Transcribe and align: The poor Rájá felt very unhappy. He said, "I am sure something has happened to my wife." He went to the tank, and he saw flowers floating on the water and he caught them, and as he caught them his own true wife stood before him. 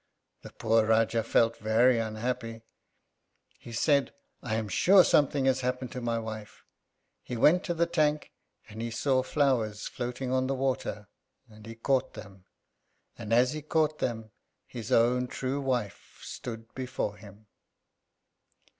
The 0.41 0.49
poor 0.53 0.87
Rájá 0.87 1.23
felt 1.23 1.57
very 1.57 1.99
unhappy. 1.99 2.63
He 3.59 3.71
said, 3.71 4.11
"I 4.41 4.55
am 4.55 4.67
sure 4.67 5.03
something 5.03 5.45
has 5.45 5.61
happened 5.61 5.91
to 5.91 6.01
my 6.01 6.17
wife." 6.17 6.63
He 7.21 7.37
went 7.37 7.63
to 7.65 7.75
the 7.75 7.85
tank, 7.85 8.31
and 8.67 8.81
he 8.81 8.89
saw 8.89 9.21
flowers 9.21 9.85
floating 9.87 10.31
on 10.31 10.47
the 10.47 10.55
water 10.55 11.07
and 11.47 11.67
he 11.67 11.75
caught 11.75 12.15
them, 12.15 12.45
and 13.15 13.31
as 13.31 13.53
he 13.53 13.61
caught 13.61 13.99
them 13.99 14.31
his 14.65 14.91
own 14.91 15.27
true 15.27 15.61
wife 15.61 16.17
stood 16.23 16.73
before 16.73 17.17
him. 17.17 17.45